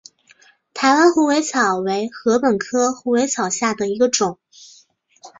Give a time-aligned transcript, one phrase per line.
[0.73, 4.39] 台湾虎尾草为禾本科虎尾草下的一个种。